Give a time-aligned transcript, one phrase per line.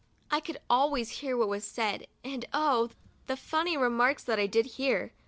[0.31, 2.89] I could always hear what was said, and, oh!
[3.27, 5.13] the funny remarks that I did hear